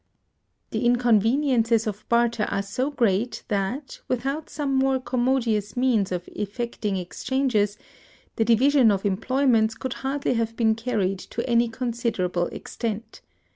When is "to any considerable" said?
11.19-12.47